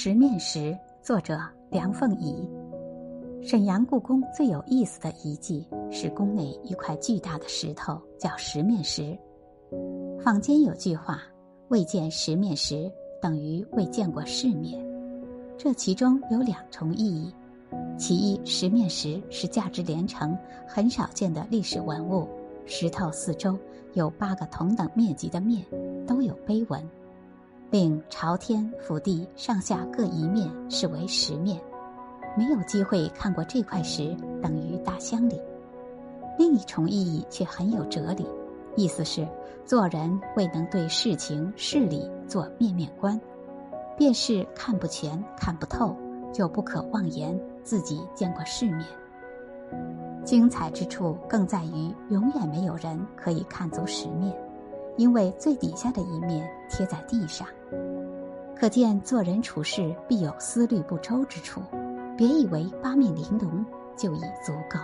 [0.00, 2.48] 十面石，作者梁凤仪。
[3.42, 9.18] 沈阳故宫最有意思的遗迹是宫内一块巨大的石头，叫十面石。
[10.22, 11.22] 坊间有句话
[11.66, 12.88] ：“未见十面石，
[13.20, 14.80] 等于未见过世面。”
[15.58, 17.34] 这其中有两重意义：
[17.98, 22.24] 其一，十面石是价值连城、很少见的历史文物，
[22.66, 23.58] 石头四周
[23.94, 25.60] 有八个同等面积的面，
[26.06, 26.80] 都有碑文。
[27.70, 31.60] 令朝天府地上下各一面视为十面，
[32.34, 35.38] 没有机会看过这块石，等于大乡里。
[36.38, 38.26] 另一重意义却很有哲理，
[38.74, 39.28] 意思是
[39.66, 43.20] 做人未能对事情事理做面面观，
[43.98, 45.94] 便是看不全看不透，
[46.32, 48.86] 就不可妄言自己见过世面。
[50.24, 54.34] 精彩之处更在于，永远没有人可以看足十面。
[54.98, 57.48] 因为最底下的一面贴在地上。
[58.54, 61.62] 可见做人处事必有思虑不周之处
[62.16, 63.64] 别以为八面玲珑
[63.96, 64.78] 就已足够。